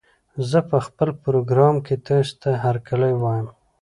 [0.49, 3.47] زه په خپل پروګرام کې تاسې ته هرکلی وايم